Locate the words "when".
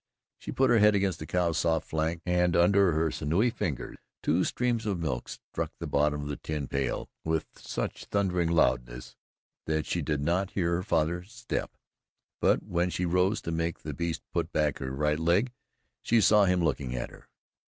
12.63-12.89